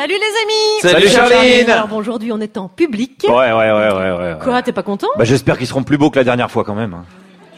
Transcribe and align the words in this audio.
Salut 0.00 0.14
les 0.14 0.90
amis 0.94 0.94
Salut 0.94 1.08
Charline 1.08 1.68
Alors 1.68 1.86
bon, 1.86 1.98
aujourd'hui 1.98 2.32
on 2.32 2.40
est 2.40 2.56
en 2.56 2.68
public. 2.68 3.26
Ouais, 3.28 3.34
ouais, 3.34 3.52
ouais, 3.52 3.70
ouais, 3.70 3.92
ouais. 3.92 4.12
ouais. 4.12 4.36
Quoi, 4.42 4.62
t'es 4.62 4.72
pas 4.72 4.82
content? 4.82 5.08
Bah 5.18 5.24
j'espère 5.24 5.58
qu'ils 5.58 5.66
seront 5.66 5.82
plus 5.82 5.98
beaux 5.98 6.08
que 6.08 6.16
la 6.16 6.24
dernière 6.24 6.50
fois 6.50 6.64
quand 6.64 6.74
même. 6.74 7.02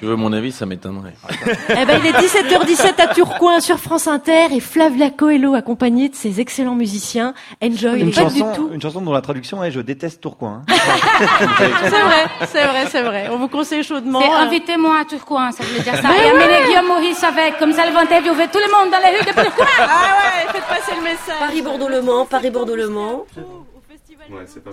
Hein. 0.02 0.04
Tu 0.04 0.08
veux 0.08 0.16
mon 0.16 0.32
avis, 0.32 0.52
ça 0.52 0.66
m'étonnerait. 0.66 1.14
Eh 1.70 1.84
ben 1.86 2.00
il 2.02 2.06
est 2.08 2.12
17h17 2.12 3.00
à 3.00 3.06
Tourcoing 3.14 3.60
sur 3.60 3.78
France 3.78 4.06
Inter 4.08 4.46
et 4.52 4.60
Flavia 4.60 5.10
Coelho 5.10 5.54
accompagnée 5.54 6.08
de 6.08 6.14
ses 6.14 6.40
excellents 6.40 6.74
musiciens. 6.74 7.34
Enjoy, 7.62 8.00
Une 8.00 8.10
pas 8.12 8.24
du 8.24 8.38
chanson, 8.38 8.52
tout. 8.54 8.70
une 8.72 8.82
chanson 8.82 9.00
dont 9.00 9.12
la 9.12 9.20
traduction 9.20 9.62
est 9.64 9.70
Je 9.70 9.80
déteste 9.80 10.20
Tourcoing. 10.20 10.62
hein. 10.68 10.74
C'est 11.82 12.00
vrai, 12.00 12.26
c'est 12.46 12.66
vrai, 12.66 12.86
c'est 12.90 13.02
vrai. 13.02 13.28
On 13.30 13.36
vous 13.38 13.48
conseille 13.48 13.82
chaudement. 13.82 14.20
C'est 14.20 14.28
euh, 14.30 14.46
invitez-moi 14.46 14.98
à 15.00 15.04
Tourcoing, 15.04 15.52
ça 15.52 15.62
veut 15.64 15.80
dire 15.80 15.94
ça. 15.94 16.08
Et 16.16 16.28
amenez 16.30 16.66
Guillaume 16.66 16.86
Maurice 16.88 17.22
avec, 17.22 17.58
comme 17.58 17.72
ça 17.72 17.86
le 17.86 17.92
vont 17.92 18.00
interviewer 18.00 18.46
tout 18.52 18.58
le 18.58 18.72
monde 18.72 18.90
dans 18.92 18.98
les 18.98 19.16
rues 19.18 19.24
de 19.24 19.32
Tourcoing. 19.32 19.66
Ah 19.78 20.16
ouais, 20.46 20.52
faites 20.52 20.66
passer 20.66 20.92
le 20.96 21.02
message. 21.02 21.38
Paris-Bordeaux-Le 21.40 22.02
Mans, 22.02 22.26
Paris-Bordeaux-Le 22.26 22.88
Mans. 22.88 23.24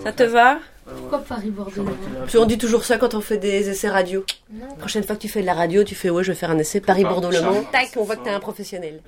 Ça 0.02 0.12
te 0.12 0.22
va 0.22 0.58
Pourquoi 0.86 1.18
Paris-Bordeaux 1.20 1.84
Puis 2.26 2.38
on 2.38 2.44
dit 2.46 2.58
toujours 2.58 2.84
ça 2.84 2.98
quand 2.98 3.14
on 3.14 3.20
fait 3.20 3.36
des 3.38 3.68
essais 3.70 3.88
radio. 3.88 4.24
Prochaine 4.78 5.04
fois 5.04 5.16
que 5.16 5.20
tu 5.20 5.28
fais 5.28 5.40
de 5.42 5.46
la 5.46 5.54
radio, 5.54 5.84
tu 5.84 5.94
fais 5.94 6.10
ouais, 6.10 6.24
je 6.24 6.32
vais 6.32 6.38
faire 6.38 6.50
un 6.50 6.58
essai 6.58 6.80
Paris-Bordeaux-Le 6.80 7.40
Mans. 7.42 7.64
Tac, 7.72 7.90
on 7.96 8.04
voit 8.04 8.16
que 8.16 8.24
t'es 8.24 8.30
un 8.30 8.40
professionnel. 8.40 9.00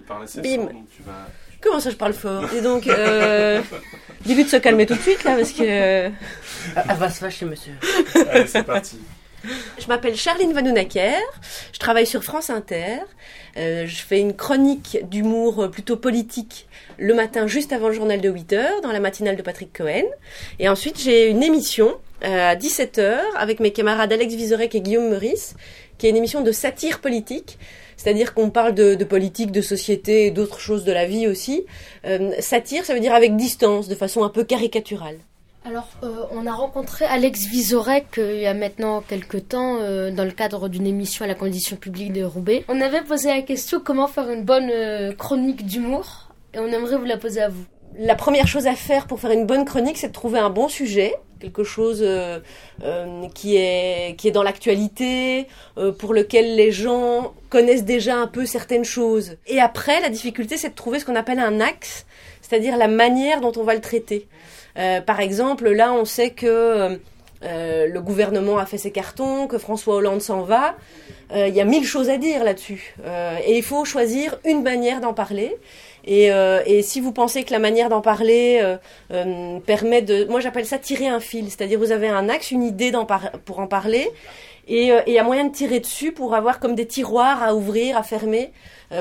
Bim. 0.42 0.68
Comment 1.60 1.78
ça, 1.78 1.90
je 1.90 1.96
parle 1.96 2.12
fort 2.12 2.44
Et 2.54 2.60
donc, 2.60 2.88
euh, 2.88 3.60
dis-lui 4.26 4.44
de 4.44 4.48
se 4.48 4.56
calmer 4.56 4.84
tout 4.84 4.94
de 4.96 5.00
suite 5.00 5.22
là, 5.22 5.36
parce 5.36 5.52
que. 5.52 5.62
euh, 5.62 6.10
Elle 6.88 6.96
va 6.96 7.08
se 7.08 7.20
fâcher, 7.20 7.44
monsieur. 7.44 7.74
Allez, 8.30 8.46
c'est 8.48 8.64
parti. 8.64 8.98
Je 9.78 9.86
m'appelle 9.88 10.16
Charline 10.16 10.52
Vanounaker, 10.52 11.20
je 11.72 11.78
travaille 11.78 12.06
sur 12.06 12.22
France 12.22 12.50
Inter, 12.50 13.00
Euh, 13.58 13.86
je 13.86 14.02
fais 14.02 14.18
une 14.18 14.34
chronique 14.34 14.98
d'humour 15.10 15.60
euh, 15.64 15.68
plutôt 15.68 15.96
politique 15.96 16.66
le 16.98 17.12
matin 17.12 17.46
juste 17.46 17.72
avant 17.72 17.88
le 17.88 17.94
journal 17.94 18.20
de 18.20 18.30
8h 18.30 18.80
dans 18.82 18.92
la 18.92 19.00
matinale 19.00 19.36
de 19.36 19.42
Patrick 19.42 19.76
Cohen. 19.76 20.04
Et 20.58 20.68
ensuite 20.68 20.98
j'ai 20.98 21.28
une 21.28 21.42
émission 21.42 21.94
euh, 22.24 22.52
à 22.52 22.56
17h 22.56 23.18
avec 23.36 23.60
mes 23.60 23.72
camarades 23.72 24.12
Alex 24.12 24.34
Vizorek 24.34 24.74
et 24.74 24.80
Guillaume 24.80 25.10
Meurice, 25.10 25.54
qui 25.98 26.06
est 26.06 26.10
une 26.10 26.16
émission 26.16 26.40
de 26.40 26.52
satire 26.52 27.00
politique. 27.00 27.58
C'est-à-dire 27.98 28.34
qu'on 28.34 28.50
parle 28.50 28.74
de, 28.74 28.94
de 28.94 29.04
politique, 29.04 29.52
de 29.52 29.60
société 29.60 30.26
et 30.26 30.30
d'autres 30.30 30.58
choses 30.58 30.84
de 30.84 30.92
la 30.92 31.04
vie 31.04 31.28
aussi. 31.28 31.66
Euh, 32.06 32.32
satire, 32.40 32.84
ça 32.84 32.94
veut 32.94 33.00
dire 33.00 33.14
avec 33.14 33.36
distance, 33.36 33.86
de 33.86 33.94
façon 33.94 34.24
un 34.24 34.28
peu 34.30 34.44
caricaturale. 34.44 35.18
Alors, 35.64 35.86
euh, 36.02 36.24
on 36.32 36.44
a 36.46 36.52
rencontré 36.52 37.04
Alex 37.04 37.46
Vizorek 37.46 38.18
euh, 38.18 38.34
il 38.34 38.40
y 38.40 38.46
a 38.46 38.54
maintenant 38.54 39.00
quelques 39.00 39.48
temps 39.48 39.78
euh, 39.80 40.10
dans 40.10 40.24
le 40.24 40.32
cadre 40.32 40.68
d'une 40.68 40.88
émission 40.88 41.24
à 41.24 41.28
la 41.28 41.36
condition 41.36 41.76
publique 41.76 42.12
de 42.12 42.24
Roubaix. 42.24 42.64
On 42.66 42.80
avait 42.80 43.02
posé 43.02 43.28
la 43.28 43.42
question 43.42 43.78
comment 43.78 44.08
faire 44.08 44.28
une 44.28 44.42
bonne 44.42 44.70
euh, 44.72 45.12
chronique 45.12 45.64
d'humour? 45.64 46.32
Et 46.52 46.58
on 46.58 46.66
aimerait 46.66 46.96
vous 46.96 47.04
la 47.04 47.16
poser 47.16 47.42
à 47.42 47.48
vous. 47.48 47.64
la 47.96 48.16
première 48.16 48.48
chose 48.48 48.66
à 48.66 48.74
faire 48.74 49.06
pour 49.06 49.20
faire 49.20 49.30
une 49.30 49.46
bonne 49.46 49.64
chronique, 49.64 49.98
c'est 49.98 50.08
de 50.08 50.12
trouver 50.12 50.40
un 50.40 50.50
bon 50.50 50.68
sujet, 50.68 51.14
quelque 51.38 51.62
chose 51.62 52.00
euh, 52.02 52.40
euh, 52.82 53.28
qui 53.32 53.56
est 53.56 54.16
qui 54.18 54.26
est 54.26 54.32
dans 54.32 54.42
l'actualité, 54.42 55.46
pour 56.00 56.12
lequel 56.12 56.56
les 56.56 56.72
gens 56.72 57.34
connaissent 57.50 57.84
déjà 57.84 58.16
un 58.16 58.26
peu 58.26 58.46
certaines 58.46 58.84
choses. 58.84 59.36
Et 59.46 59.60
après, 59.60 60.00
la 60.00 60.08
difficulté, 60.08 60.56
c'est 60.56 60.70
de 60.70 60.74
trouver 60.74 60.98
ce 60.98 61.04
qu'on 61.04 61.16
appelle 61.16 61.38
un 61.38 61.60
axe, 61.60 62.04
c'est-à-dire 62.40 62.76
la 62.76 62.88
manière 62.88 63.40
dont 63.40 63.52
on 63.56 63.62
va 63.62 63.74
le 63.74 63.80
traiter. 63.80 64.26
Euh, 64.78 65.00
par 65.00 65.20
exemple, 65.20 65.68
là, 65.68 65.92
on 65.92 66.04
sait 66.04 66.30
que 66.30 66.98
euh, 67.44 67.86
le 67.86 68.00
gouvernement 68.00 68.58
a 68.58 68.66
fait 68.66 68.78
ses 68.78 68.90
cartons, 68.90 69.46
que 69.46 69.58
François 69.58 69.96
Hollande 69.96 70.20
s'en 70.20 70.42
va. 70.42 70.74
Euh, 71.32 71.48
Il 71.48 71.54
y 71.54 71.60
a 71.60 71.64
mille 71.64 71.84
choses 71.84 72.10
à 72.10 72.18
dire 72.18 72.44
là-dessus. 72.44 72.94
Euh, 73.04 73.36
et 73.44 73.56
il 73.56 73.62
faut 73.62 73.84
choisir 73.84 74.38
une 74.44 74.62
manière 74.62 75.00
d'en 75.00 75.14
parler. 75.14 75.56
Et, 76.04 76.32
euh, 76.32 76.82
si 76.82 77.00
vous 77.00 77.12
pensez 77.12 77.44
que 77.44 77.52
la 77.52 77.58
manière 77.58 77.88
d'en 77.88 78.00
parler 78.00 78.60
permet 79.66 80.02
de... 80.02 80.24
Moi 80.26 80.40
j'appelle 80.40 80.66
ça 80.66 80.78
tirer 80.78 81.08
un 81.08 81.20
fil, 81.20 81.46
c'est-à-dire 81.46 81.78
vous 81.78 81.92
avez 81.92 82.08
un 82.08 82.28
axe, 82.28 82.50
une 82.50 82.62
idée 82.62 82.90
d'en 82.90 83.04
par- 83.04 83.32
pour 83.44 83.60
en 83.60 83.66
parler, 83.66 84.10
et 84.68 84.92
il 85.06 85.12
y 85.12 85.18
a 85.18 85.24
moyen 85.24 85.44
de 85.44 85.52
tirer 85.52 85.80
dessus 85.80 86.12
pour 86.12 86.34
avoir 86.34 86.60
comme 86.60 86.74
des 86.74 86.86
tiroirs 86.86 87.42
à 87.42 87.54
ouvrir, 87.54 87.96
à 87.96 88.02
fermer, 88.02 88.52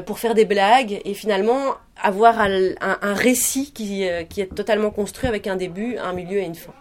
pour 0.06 0.20
faire 0.20 0.36
des 0.36 0.46
blagues, 0.46 1.02
et 1.04 1.14
finalement 1.14 1.76
avoir 2.02 2.40
un, 2.40 3.14
récit 3.14 3.72
qui 3.72 4.04
est 4.04 4.56
totalement 4.56 4.92
construit 4.92 5.28
avec 5.28 5.48
un 5.48 5.56
début, 5.56 5.98
un 5.98 6.14
milieu 6.14 6.38
et 6.38 6.46
une 6.46 6.56
fin. 6.56 6.74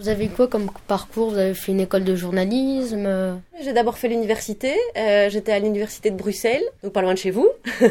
Vous 0.00 0.08
avez 0.08 0.28
quoi 0.28 0.46
comme 0.46 0.70
parcours? 0.86 1.30
Vous 1.30 1.38
avez 1.38 1.54
fait 1.54 1.72
une 1.72 1.80
école 1.80 2.04
de 2.04 2.14
journalisme 2.14 3.04
euh, 3.06 3.34
J'ai 3.60 3.72
d'abord 3.72 3.98
fait 3.98 4.06
l'université. 4.08 4.76
euh, 4.96 5.28
J'étais 5.28 5.50
à 5.52 5.58
l'université 5.58 6.10
de 6.10 6.16
Bruxelles, 6.16 6.62
donc 6.84 6.92
pas 6.92 7.02
loin 7.02 7.14
de 7.14 7.18
chez 7.18 7.30
vous. 7.30 7.48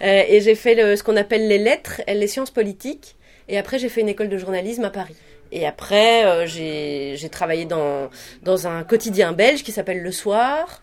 Euh, 0.00 0.22
et 0.28 0.40
j'ai 0.40 0.54
fait 0.54 0.96
ce 0.96 1.02
qu'on 1.02 1.16
appelle 1.16 1.48
les 1.48 1.58
lettres 1.58 2.00
et 2.06 2.14
les 2.14 2.28
sciences 2.28 2.52
politiques. 2.52 3.16
Et 3.48 3.58
après, 3.58 3.78
j'ai 3.80 3.88
fait 3.88 4.00
une 4.00 4.08
école 4.08 4.28
de 4.28 4.38
journalisme 4.38 4.84
à 4.84 4.90
Paris. 4.90 5.16
Et 5.50 5.66
après, 5.66 6.46
j'ai 6.46 7.28
travaillé 7.30 7.64
dans, 7.64 8.08
dans 8.42 8.68
un 8.68 8.84
quotidien 8.84 9.32
belge 9.32 9.64
qui 9.64 9.72
s'appelle 9.72 10.00
Le 10.02 10.12
Soir. 10.12 10.82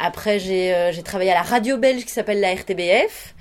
Après, 0.00 0.38
j'ai 0.38 0.90
j'ai 0.92 1.02
travaillé 1.02 1.30
à 1.30 1.34
la 1.34 1.42
radio 1.42 1.78
belge 1.78 2.04
qui 2.04 2.12
s'appelle 2.12 2.40
la 2.40 2.52
RTBF. 2.54 3.34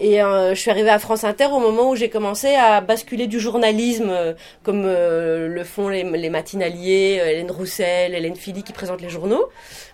Et 0.00 0.22
euh, 0.22 0.54
je 0.54 0.60
suis 0.60 0.70
arrivée 0.70 0.90
à 0.90 1.00
France 1.00 1.24
Inter 1.24 1.46
au 1.46 1.58
moment 1.58 1.90
où 1.90 1.96
j'ai 1.96 2.08
commencé 2.08 2.54
à 2.54 2.80
basculer 2.80 3.26
du 3.26 3.40
journalisme, 3.40 4.10
euh, 4.10 4.32
comme 4.62 4.84
euh, 4.86 5.48
le 5.48 5.64
font 5.64 5.88
les, 5.88 6.04
les 6.04 6.30
matinaliers, 6.30 7.18
euh, 7.20 7.26
Hélène 7.30 7.50
Roussel, 7.50 8.14
Hélène 8.14 8.36
Philly 8.36 8.62
qui 8.62 8.72
présentent 8.72 9.02
les 9.02 9.08
journaux. 9.08 9.46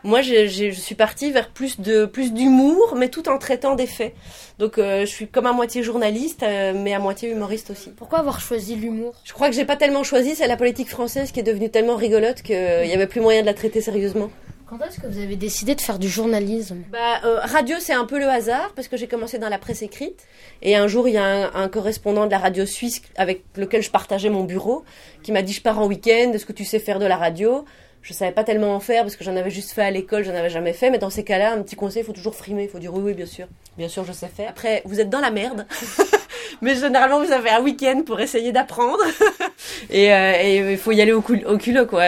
Moi, 0.02 0.20
j'ai- 0.20 0.48
je 0.48 0.70
suis 0.78 0.94
partie 0.94 1.32
vers 1.32 1.48
plus 1.48 1.80
de 1.80 2.04
plus 2.04 2.34
d'humour, 2.34 2.94
mais 2.98 3.08
tout 3.08 3.30
en 3.30 3.38
traitant 3.38 3.76
des 3.76 3.86
faits. 3.86 4.12
Donc, 4.58 4.76
euh, 4.76 5.00
je 5.00 5.06
suis 5.06 5.26
comme 5.26 5.46
à 5.46 5.52
moitié 5.52 5.82
journaliste, 5.82 6.42
euh, 6.42 6.74
mais 6.76 6.92
à 6.92 6.98
moitié 6.98 7.30
humoriste 7.30 7.70
aussi. 7.70 7.88
Pourquoi 7.96 8.18
avoir 8.18 8.40
choisi 8.40 8.76
l'humour? 8.76 9.14
Je 9.24 9.32
crois 9.32 9.48
que 9.48 9.54
j'ai 9.54 9.64
pas 9.64 9.76
tellement 9.76 10.02
choisi, 10.02 10.34
c'est 10.34 10.46
la 10.46 10.58
politique 10.58 10.90
française 10.90 11.32
qui 11.32 11.40
est 11.40 11.44
devenue 11.44 11.70
tellement 11.70 11.96
rigolote 11.96 12.42
qu'il 12.42 12.54
y 12.56 12.92
avait 12.92 13.06
plus 13.06 13.22
moyen 13.22 13.40
de 13.40 13.46
la 13.46 13.54
traiter 13.54 13.80
sérieusement. 13.80 14.28
Quand 14.66 14.80
est-ce 14.80 14.98
que 14.98 15.06
vous 15.06 15.18
avez 15.18 15.36
décidé 15.36 15.74
de 15.74 15.80
faire 15.82 15.98
du 15.98 16.08
journalisme? 16.08 16.84
Bah, 16.90 17.20
euh, 17.24 17.40
radio, 17.40 17.76
c'est 17.80 17.92
un 17.92 18.06
peu 18.06 18.18
le 18.18 18.28
hasard 18.28 18.72
parce 18.74 18.88
que 18.88 18.96
j'ai 18.96 19.06
commencé 19.06 19.38
dans 19.38 19.50
la 19.50 19.58
presse 19.58 19.82
écrite 19.82 20.26
et 20.62 20.74
un 20.74 20.86
jour 20.86 21.06
il 21.06 21.14
y 21.14 21.18
a 21.18 21.24
un, 21.24 21.54
un 21.54 21.68
correspondant 21.68 22.24
de 22.24 22.30
la 22.30 22.38
radio 22.38 22.64
suisse 22.64 23.02
avec 23.16 23.44
lequel 23.56 23.82
je 23.82 23.90
partageais 23.90 24.30
mon 24.30 24.44
bureau 24.44 24.82
qui 25.22 25.32
m'a 25.32 25.42
dit 25.42 25.52
je 25.52 25.60
pars 25.60 25.78
en 25.78 25.86
week-end, 25.86 26.32
est-ce 26.32 26.46
que 26.46 26.54
tu 26.54 26.64
sais 26.64 26.78
faire 26.78 26.98
de 26.98 27.04
la 27.04 27.18
radio? 27.18 27.66
Je 28.00 28.12
savais 28.12 28.32
pas 28.32 28.44
tellement 28.44 28.74
en 28.74 28.80
faire 28.80 29.02
parce 29.02 29.16
que 29.16 29.24
j'en 29.24 29.36
avais 29.36 29.50
juste 29.50 29.72
fait 29.72 29.82
à 29.82 29.90
l'école, 29.90 30.24
j'en 30.24 30.34
avais 30.34 30.50
jamais 30.50 30.72
fait, 30.74 30.90
mais 30.90 30.98
dans 30.98 31.08
ces 31.08 31.24
cas-là, 31.24 31.52
un 31.52 31.62
petit 31.62 31.76
conseil, 31.76 32.02
il 32.02 32.06
faut 32.06 32.12
toujours 32.12 32.34
frimer, 32.34 32.64
il 32.64 32.68
faut 32.68 32.78
dire 32.78 32.92
oui, 32.92 33.00
oui, 33.02 33.14
bien 33.14 33.24
sûr, 33.26 33.46
bien 33.78 33.88
sûr, 33.88 34.04
je 34.04 34.12
sais 34.12 34.28
faire. 34.28 34.50
Après, 34.50 34.82
vous 34.84 35.00
êtes 35.00 35.08
dans 35.08 35.20
la 35.20 35.30
merde. 35.30 35.66
Mais 36.60 36.74
généralement, 36.74 37.24
vous 37.24 37.32
avez 37.32 37.50
un 37.50 37.62
week-end 37.62 38.02
pour 38.04 38.20
essayer 38.20 38.52
d'apprendre. 38.52 39.02
et 39.90 40.12
euh, 40.12 40.32
et 40.40 40.72
il 40.72 40.78
faut 40.78 40.92
y 40.92 41.00
aller 41.00 41.12
au, 41.12 41.20
cul 41.20 41.44
au 41.44 41.58
culot, 41.58 41.86
quoi. 41.86 42.02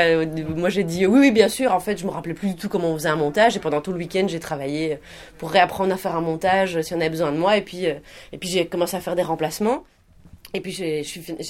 Moi, 0.56 0.68
j'ai 0.68 0.84
dit 0.84 1.06
oui, 1.06 1.20
oui, 1.20 1.30
bien 1.30 1.48
sûr. 1.48 1.72
En 1.72 1.80
fait, 1.80 1.98
je 1.98 2.06
me 2.06 2.10
rappelais 2.10 2.34
plus 2.34 2.48
du 2.48 2.56
tout 2.56 2.68
comment 2.68 2.90
on 2.90 2.94
faisait 2.94 3.08
un 3.08 3.16
montage. 3.16 3.56
Et 3.56 3.60
pendant 3.60 3.80
tout 3.80 3.92
le 3.92 3.98
week-end, 3.98 4.26
j'ai 4.28 4.40
travaillé 4.40 4.98
pour 5.38 5.50
réapprendre 5.50 5.92
à 5.92 5.96
faire 5.96 6.16
un 6.16 6.20
montage 6.20 6.76
euh, 6.76 6.82
si 6.82 6.94
on 6.94 7.00
avait 7.00 7.10
besoin 7.10 7.32
de 7.32 7.38
moi. 7.38 7.56
Et 7.56 7.62
puis, 7.62 7.86
euh, 7.86 7.94
et 8.32 8.38
puis 8.38 8.48
j'ai 8.48 8.66
commencé 8.66 8.96
à 8.96 9.00
faire 9.00 9.16
des 9.16 9.22
remplacements. 9.22 9.84
Et 10.54 10.60
puis, 10.60 10.72
j'ai 10.72 11.02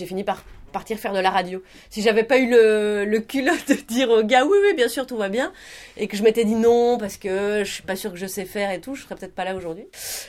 fini 0.07 0.25
par 0.25 0.43
partir 0.77 0.99
faire 0.99 1.15
de 1.15 1.21
la 1.21 1.31
radio. 1.31 1.63
Si 1.89 2.03
j'avais 2.03 2.23
pas 2.23 2.37
eu 2.37 2.51
le, 2.51 3.07
le 3.07 3.21
culot 3.21 3.55
de 3.67 3.75
dire 3.75 4.11
au 4.11 4.23
gars 4.23 4.45
oui, 4.45 4.59
oui, 4.63 4.75
bien 4.75 4.89
sûr, 4.89 5.07
tout 5.07 5.17
va 5.17 5.31
bien, 5.31 5.51
et 5.97 6.07
que 6.07 6.19
je 6.19 6.23
m'étais 6.23 6.45
dit 6.45 6.55
non 6.55 6.99
parce 6.99 7.17
que 7.17 7.65
je 7.65 7.73
suis 7.73 7.83
pas 7.83 7.97
sûre 7.97 8.13
que 8.13 8.19
je 8.19 8.27
sais 8.27 8.45
faire 8.45 8.71
et 8.71 8.79
tout, 8.79 8.95
je 8.95 9.05
serais 9.05 9.15
peut-être 9.15 9.35
pas 9.35 9.45
là 9.45 9.55
aujourd'hui. 9.55 9.87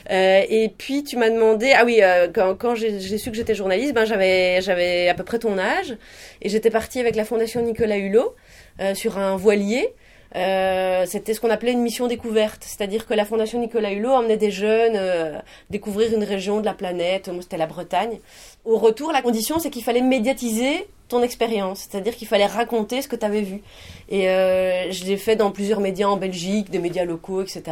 Euh, 0.10 0.42
et 0.48 0.70
puis 0.70 1.04
tu 1.04 1.18
m'as 1.18 1.30
demandé, 1.30 1.74
ah 1.76 1.84
oui, 1.84 2.00
euh, 2.02 2.30
quand, 2.32 2.76
j'ai 2.76 3.18
su 3.18 3.30
que 3.30 3.36
j'étais 3.36 3.56
journaliste, 3.56 3.94
ben 3.94 4.06
j'avais 4.06 4.62
j'avais 4.62 5.10
à 5.10 5.16
peu 5.16 5.26
près 5.26 5.40
ton 5.40 5.58
âge 5.58 5.98
et 6.42 6.48
j'étais 6.48 6.70
partie 6.70 7.02
avec 7.02 7.18
la 7.18 7.26
fondation 7.26 7.62
Nicolas 7.62 7.98
Hulot 7.98 8.34
euh, 8.80 8.96
sur 8.96 9.18
un 9.18 9.36
voilier. 9.36 9.94
Euh, 10.36 11.06
c'était 11.06 11.34
ce 11.34 11.40
qu'on 11.40 11.50
appelait 11.50 11.72
une 11.72 11.82
mission 11.82 12.08
découverte, 12.08 12.64
c'est-à-dire 12.64 13.06
que 13.08 13.14
la 13.14 13.26
fondation 13.26 13.60
Nicolas 13.60 13.92
Hulot 13.92 14.12
emmenait 14.12 14.38
des 14.38 14.52
jeunes 14.52 14.96
euh, 14.96 15.40
découvrir 15.70 16.14
une 16.14 16.24
région 16.24 16.60
de 16.60 16.66
la 16.66 16.74
planète. 16.74 17.30
C'était 17.42 17.58
la 17.58 17.68
Bretagne. 17.68 18.20
Au 18.66 18.78
retour, 18.78 19.12
la 19.12 19.22
condition, 19.22 19.60
c'est 19.60 19.70
qu'il 19.70 19.84
fallait 19.84 20.02
médiatiser 20.02 20.88
ton 21.08 21.22
expérience, 21.24 21.88
c'est-à-dire 21.90 22.16
qu'il 22.16 22.28
fallait 22.28 22.46
raconter 22.46 23.02
ce 23.02 23.08
que 23.08 23.16
tu 23.16 23.26
avais 23.26 23.42
vu. 23.42 23.62
Et 24.10 24.30
euh, 24.30 24.92
je 24.92 25.06
l'ai 25.06 25.18
fait 25.18 25.36
dans 25.36 25.52
plusieurs 25.52 25.80
médias 25.80 26.08
en 26.08 26.18
Belgique, 26.18 26.70
des 26.70 26.80
médias 26.80 27.06
locaux, 27.06 27.42
etc. 27.42 27.64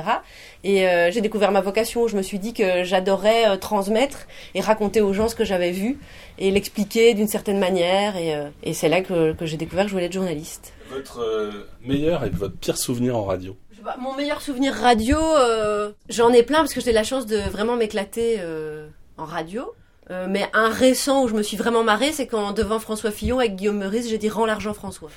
Et 0.63 0.87
euh, 0.87 1.11
j'ai 1.11 1.21
découvert 1.21 1.51
ma 1.51 1.61
vocation. 1.61 2.07
Je 2.07 2.17
me 2.17 2.21
suis 2.21 2.39
dit 2.39 2.53
que 2.53 2.83
j'adorais 2.83 3.47
euh, 3.47 3.57
transmettre 3.57 4.27
et 4.53 4.61
raconter 4.61 5.01
aux 5.01 5.13
gens 5.13 5.27
ce 5.27 5.35
que 5.35 5.45
j'avais 5.45 5.71
vu 5.71 5.99
et 6.37 6.51
l'expliquer 6.51 7.13
d'une 7.13 7.27
certaine 7.27 7.59
manière. 7.59 8.17
Et, 8.17 8.35
euh, 8.35 8.49
et 8.63 8.73
c'est 8.73 8.89
là 8.89 9.01
que, 9.01 9.33
que 9.33 9.45
j'ai 9.45 9.57
découvert 9.57 9.85
que 9.85 9.89
je 9.89 9.93
voulais 9.95 10.05
être 10.05 10.13
journaliste. 10.13 10.73
Votre 10.89 11.19
euh, 11.19 11.67
meilleur 11.83 12.23
et 12.23 12.29
votre 12.29 12.55
pire 12.57 12.77
souvenir 12.77 13.17
en 13.17 13.23
radio? 13.23 13.55
Mon 13.99 14.15
meilleur 14.15 14.41
souvenir 14.41 14.73
radio, 14.73 15.17
euh, 15.19 15.91
j'en 16.09 16.33
ai 16.33 16.41
plein 16.41 16.59
parce 16.59 16.73
que 16.73 16.81
j'ai 16.81 16.91
la 16.91 17.03
chance 17.03 17.27
de 17.27 17.37
vraiment 17.37 17.75
m'éclater 17.75 18.37
euh, 18.39 18.87
en 19.17 19.25
radio. 19.25 19.71
Euh, 20.11 20.27
mais 20.29 20.47
un 20.53 20.69
récent 20.69 21.23
où 21.23 21.27
je 21.27 21.33
me 21.33 21.41
suis 21.41 21.57
vraiment 21.57 21.83
marrée, 21.83 22.11
c'est 22.11 22.27
quand 22.27 22.51
devant 22.51 22.79
François 22.79 23.11
Fillon 23.11 23.39
avec 23.39 23.55
Guillaume 23.55 23.79
Meurice, 23.79 24.07
j'ai 24.07 24.17
dit 24.17 24.29
rends 24.29 24.45
l'argent 24.45 24.73
François. 24.73 25.09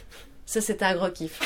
Ça, 0.47 0.63
c'était 0.63 0.87
un 0.87 0.95
gros 0.95 1.11
kiff. 1.11 1.41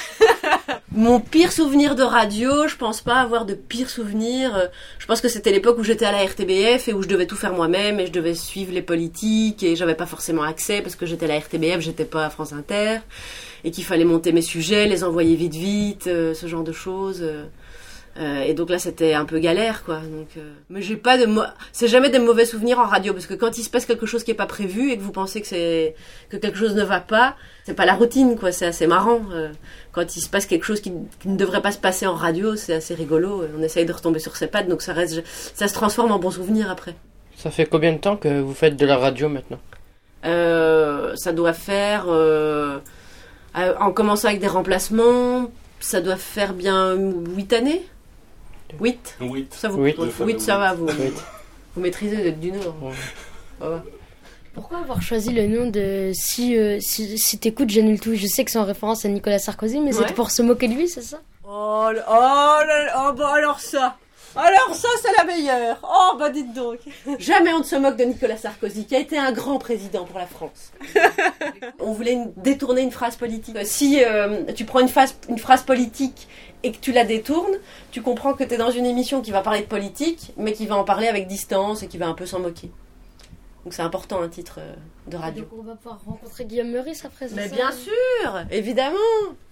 Mon 0.92 1.18
pire 1.18 1.50
souvenir 1.50 1.96
de 1.96 2.04
radio, 2.04 2.68
je 2.68 2.76
pense 2.76 3.00
pas 3.00 3.16
avoir 3.16 3.46
de 3.46 3.54
pire 3.54 3.90
souvenir. 3.90 4.70
Je 5.00 5.06
pense 5.06 5.20
que 5.20 5.28
c'était 5.28 5.50
l'époque 5.50 5.78
où 5.78 5.82
j'étais 5.82 6.04
à 6.04 6.12
la 6.12 6.24
RTBF 6.24 6.86
et 6.86 6.92
où 6.92 7.02
je 7.02 7.08
devais 7.08 7.26
tout 7.26 7.34
faire 7.34 7.52
moi-même 7.52 7.98
et 7.98 8.06
je 8.06 8.12
devais 8.12 8.34
suivre 8.34 8.72
les 8.72 8.82
politiques 8.82 9.64
et 9.64 9.74
j'avais 9.74 9.96
pas 9.96 10.06
forcément 10.06 10.44
accès 10.44 10.82
parce 10.82 10.94
que 10.94 11.04
j'étais 11.04 11.24
à 11.24 11.28
la 11.28 11.40
RTBF, 11.40 11.80
j'étais 11.80 12.04
pas 12.04 12.26
à 12.26 12.30
France 12.30 12.52
Inter 12.52 12.98
et 13.64 13.72
qu'il 13.72 13.84
fallait 13.84 14.04
monter 14.04 14.30
mes 14.30 14.42
sujets, 14.42 14.86
les 14.86 15.02
envoyer 15.02 15.34
vite 15.34 15.54
vite, 15.54 16.06
euh, 16.06 16.32
ce 16.32 16.46
genre 16.46 16.62
de 16.62 16.72
choses. 16.72 17.24
Euh. 18.18 18.42
Et 18.42 18.52
donc 18.52 18.68
là, 18.68 18.78
c'était 18.78 19.14
un 19.14 19.24
peu 19.24 19.38
galère, 19.38 19.84
quoi. 19.84 19.96
Donc, 19.96 20.28
euh, 20.36 20.52
mais 20.68 20.82
j'ai 20.82 20.96
pas 20.96 21.16
de, 21.16 21.26
c'est 21.72 21.88
jamais 21.88 22.10
des 22.10 22.18
mauvais 22.18 22.44
souvenirs 22.44 22.78
en 22.78 22.84
radio 22.84 23.12
parce 23.14 23.26
que 23.26 23.34
quand 23.34 23.56
il 23.56 23.62
se 23.62 23.70
passe 23.70 23.86
quelque 23.86 24.04
chose 24.04 24.22
qui 24.22 24.30
est 24.30 24.34
pas 24.34 24.46
prévu 24.46 24.90
et 24.90 24.98
que 24.98 25.02
vous 25.02 25.12
pensez 25.12 25.40
que 25.40 25.46
c'est 25.46 25.94
que 26.28 26.36
quelque 26.36 26.58
chose 26.58 26.74
ne 26.74 26.82
va 26.84 27.00
pas, 27.00 27.36
c'est 27.64 27.74
pas 27.74 27.86
la 27.86 27.94
routine, 27.94 28.36
quoi. 28.38 28.52
C'est 28.52 28.66
assez 28.66 28.86
marrant. 28.86 29.22
euh. 29.32 29.50
quand 29.92 30.14
il 30.16 30.20
se 30.20 30.28
passe 30.28 30.44
quelque 30.46 30.64
chose 30.64 30.80
qui, 30.80 30.92
qui 31.20 31.28
ne 31.28 31.36
devrait 31.36 31.62
pas 31.62 31.72
se 31.72 31.78
passer 31.78 32.06
en 32.06 32.14
radio, 32.14 32.54
c'est 32.54 32.74
assez 32.74 32.94
rigolo. 32.94 33.44
On 33.58 33.62
essaye 33.62 33.86
de 33.86 33.92
retomber 33.92 34.18
sur 34.18 34.36
ses 34.36 34.46
pattes, 34.46 34.68
donc 34.68 34.82
ça 34.82 34.92
reste, 34.92 35.22
ça 35.54 35.66
se 35.66 35.74
transforme 35.74 36.12
en 36.12 36.18
bon 36.18 36.30
souvenir 36.30 36.70
après. 36.70 36.94
Ça 37.36 37.50
fait 37.50 37.66
combien 37.66 37.92
de 37.92 37.98
temps 37.98 38.16
que 38.16 38.40
vous 38.40 38.54
faites 38.54 38.76
de 38.76 38.86
la 38.86 38.98
radio 38.98 39.28
maintenant? 39.28 39.58
Euh, 40.24 41.12
ça 41.16 41.32
doit 41.32 41.54
faire, 41.54 42.06
en 43.54 43.92
commençant 43.92 44.28
avec 44.28 44.40
des 44.40 44.46
remplacements, 44.48 45.50
ça 45.80 46.00
doit 46.00 46.16
faire 46.16 46.52
bien 46.52 46.94
8 46.94 47.52
années 47.54 47.82
8 48.80 49.16
Oui. 49.20 49.46
Ça 49.50 49.68
vous 49.68 49.82
Huit. 49.84 49.96
huit, 50.20 50.40
ça 50.40 50.58
va, 50.58 50.74
vous, 50.74 50.86
vous 50.86 51.80
maîtrisez, 51.80 52.16
vous 52.16 52.26
êtes 52.26 52.40
du 52.40 52.52
Nord. 52.52 52.74
Ouais. 53.60 53.68
Pourquoi 54.54 54.78
avoir 54.78 55.00
choisi 55.00 55.30
le 55.30 55.46
nom 55.46 55.70
de 55.70 56.10
si 56.14 56.58
euh, 56.58 56.78
si, 56.80 57.16
si 57.16 57.38
t'écoutes 57.38 57.70
Janul 57.70 57.98
tout 57.98 58.14
Je 58.14 58.26
sais 58.26 58.44
que 58.44 58.50
c'est 58.50 58.58
en 58.58 58.64
référence 58.64 59.04
à 59.04 59.08
Nicolas 59.08 59.38
Sarkozy, 59.38 59.80
mais 59.80 59.94
Ouais. 59.94 60.02
c'était 60.02 60.12
pour 60.14 60.30
se 60.30 60.42
moquer 60.42 60.68
de 60.68 60.74
lui, 60.74 60.88
c'est 60.88 61.00
ça? 61.02 61.20
Oh, 61.44 61.88
là- 61.92 62.04
oh, 62.08 62.66
là- 62.66 63.08
oh, 63.08 63.12
bah 63.14 63.32
alors 63.34 63.60
ça 63.60 63.96
alors 64.34 64.74
ça, 64.74 64.88
c'est 65.02 65.14
la 65.18 65.24
meilleure. 65.24 65.76
Oh, 65.82 66.16
bah 66.18 66.30
dites 66.30 66.54
donc. 66.54 66.78
Jamais 67.18 67.52
on 67.52 67.58
ne 67.58 67.64
se 67.64 67.76
moque 67.76 67.98
de 67.98 68.04
Nicolas 68.04 68.38
Sarkozy, 68.38 68.86
qui 68.86 68.96
a 68.96 68.98
été 68.98 69.18
un 69.18 69.30
grand 69.30 69.58
président 69.58 70.06
pour 70.06 70.18
la 70.18 70.24
France. 70.26 70.72
on 71.80 71.92
voulait 71.92 72.12
une- 72.14 72.32
détourner 72.38 72.80
une 72.80 72.90
phrase 72.92 73.16
politique. 73.16 73.54
Euh, 73.56 73.62
Si 73.64 74.02
euh, 74.02 74.44
tu 74.54 74.64
prends 74.64 74.80
une 74.80 74.88
phrase, 74.88 75.14
une 75.28 75.36
phrase 75.38 75.62
politique 75.64 76.28
et 76.62 76.72
que 76.72 76.78
tu 76.78 76.92
la 76.92 77.04
détournes, 77.04 77.56
tu 77.90 78.02
comprends 78.02 78.34
que 78.34 78.44
tu 78.44 78.54
es 78.54 78.56
dans 78.56 78.70
une 78.70 78.86
émission 78.86 79.20
qui 79.20 79.30
va 79.32 79.40
parler 79.42 79.60
de 79.60 79.66
politique, 79.66 80.32
mais 80.36 80.52
qui 80.52 80.66
va 80.66 80.76
en 80.76 80.84
parler 80.84 81.08
avec 81.08 81.26
distance 81.26 81.82
et 81.82 81.88
qui 81.88 81.98
va 81.98 82.06
un 82.08 82.14
peu 82.14 82.26
s'en 82.26 82.40
moquer. 82.40 82.70
Donc 83.64 83.74
c'est 83.74 83.82
important 83.82 84.20
un 84.20 84.28
titre 84.28 84.56
euh, 84.58 84.74
de 85.06 85.16
radio. 85.16 85.44
Donc 85.44 85.52
on 85.60 85.62
va 85.62 85.74
pouvoir 85.76 86.00
rencontrer 86.04 86.44
Guillaume 86.46 86.70
Meurice 86.70 87.04
après, 87.04 87.28
c'est 87.28 87.34
Mais 87.36 87.48
ça 87.48 87.54
bien 87.54 87.70
sûr, 87.72 88.40
évidemment. 88.50 88.96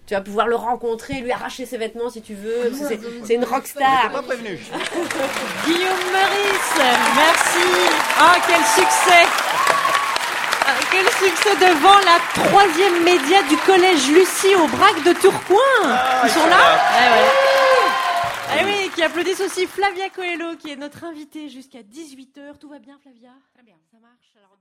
Tu 0.07 0.15
vas 0.15 0.21
pouvoir 0.23 0.49
le 0.49 0.57
rencontrer, 0.57 1.21
lui 1.21 1.31
arracher 1.31 1.65
ses 1.67 1.79
vêtements 1.79 2.11
si 2.11 2.21
tu 2.21 2.35
veux. 2.35 2.71
que 2.71 2.75
c'est- 2.75 2.99
C'est 3.25 3.35
une 3.35 3.45
rockstar. 3.45 4.11
Pas 4.11 4.23
prévenu. 4.23 4.59
Guillaume 5.65 6.05
Meurice, 6.12 6.75
merci. 7.15 7.69
Ah, 8.19 8.37
quel 8.47 8.65
succès 8.65 9.23
Ah, 9.25 9.50
Quel 10.90 11.06
succès 11.06 11.54
devant 11.56 11.98
la 12.00 12.19
troisième 12.34 13.02
média 13.04 13.42
du 13.44 13.56
collège 13.58 14.08
Lucie 14.08 14.54
au 14.56 14.66
Brac 14.69 15.02
de 15.04 15.12
Tourcoing. 15.12 15.98
Ils 16.25 16.31
sont 16.31 16.46
là 16.46 16.78
Eh 16.98 17.12
ouais. 17.12 18.60
Eh 18.60 18.64
oui, 18.64 18.90
qui 18.94 19.02
applaudissent 19.02 19.40
aussi 19.40 19.66
Flavia 19.66 20.10
Coelho, 20.10 20.56
qui 20.56 20.70
est 20.70 20.76
notre 20.76 21.04
invitée 21.04 21.48
jusqu'à 21.48 21.82
18h. 21.82 22.58
Tout 22.58 22.69
va 22.69 22.78
bien, 22.78 22.98
Flavia? 23.00 23.31
Très 23.54 23.62
bien. 23.62 23.76
Ça 23.92 23.98
marche 24.00 24.32
alors... 24.37 24.56